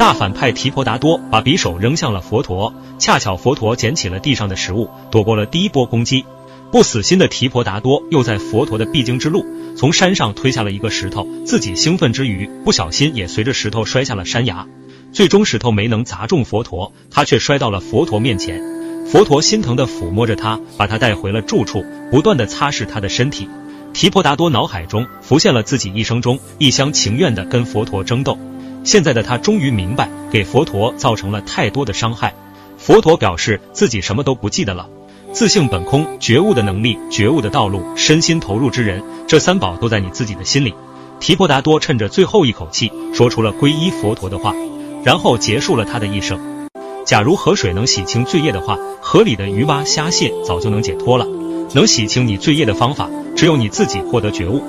[0.00, 6.24] 大反派提婆达多把匕首扔向了佛陀，恰巧佛陀捡起了地上的食物，躲过了第一波攻击。
[6.72, 9.44] 不死心的提婆达多又在佛陀的必经之路，
[9.76, 14.66] 从山上推下了一个石头，自己兴奋之余，不小心也随着石头摔下了山崖。
[15.12, 18.58] 最终石头没能砸中佛陀，他却摔到了佛陀面前。
[19.06, 23.46] 佛陀心疼地抚摸着他，把他带回了住处，不断地擦拭他的身体。
[23.92, 28.38] 提婆达多脑海中浮现了自己一生中一厢情愿地跟佛陀争斗。
[28.82, 32.34] 现在的他终于明白，给佛陀造成了太多的伤害。
[32.78, 34.88] 佛陀表示自己什么都不记得了。
[35.32, 40.74] 自性本空，觉悟的能力，觉悟的道路，身心投入之人，这三宝都在你自己的心里。
[41.20, 44.54] 提婆达多趁着最后一口气，说出了皈依佛陀的话，
[45.04, 46.68] 然后结束了他的一生。
[47.04, 51.26] 假如河水能洗清罪业的话，河里的鱼蛙虾蟹早就能解脱了。
[51.74, 54.62] 能洗清你罪业的方法，只有你自己获得觉悟。